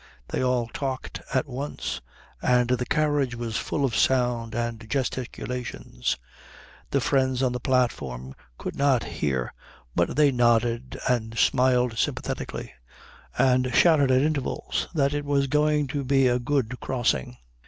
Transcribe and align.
They 0.29 0.41
all 0.43 0.65
talked 0.73 1.21
at 1.31 1.45
once, 1.47 2.01
and 2.41 2.71
the 2.71 2.87
carriage 2.87 3.35
was 3.35 3.55
full 3.57 3.85
of 3.85 3.95
sound 3.95 4.55
and 4.55 4.89
gesticulations. 4.89 6.17
The 6.89 6.99
friends 6.99 7.43
on 7.43 7.51
the 7.51 7.59
platform 7.59 8.33
could 8.57 8.75
not 8.75 9.03
hear, 9.03 9.53
but 9.95 10.15
they 10.15 10.31
nodded 10.31 10.97
and 11.07 11.37
smiled 11.37 11.99
sympathetically 11.99 12.73
and 13.37 13.69
shouted 13.75 14.09
at 14.09 14.23
intervals 14.23 14.87
that 14.95 15.13
it 15.13 15.23
was 15.23 15.45
going 15.45 15.85
to 15.89 16.03
be 16.03 16.27
a 16.27 16.39
good 16.39 16.79
crossing. 16.79 17.37